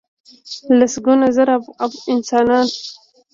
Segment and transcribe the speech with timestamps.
[0.77, 1.55] لسګونه زره
[2.13, 2.67] انسانان.